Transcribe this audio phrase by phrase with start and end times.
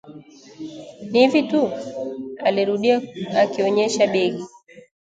[1.11, 1.61] "Ni hivi tu?"
[2.45, 3.01] alirudia,
[3.45, 4.43] akionyesha begi